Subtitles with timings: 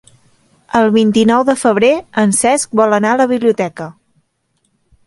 [0.79, 1.93] El vint-i-nou de febrer
[2.25, 3.93] en Cesc vol anar a la biblioteca.